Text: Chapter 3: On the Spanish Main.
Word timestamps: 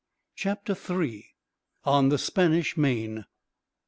Chapter 0.35 0.73
3: 0.73 1.27
On 1.83 2.09
the 2.09 2.17
Spanish 2.17 2.75
Main. 2.75 3.25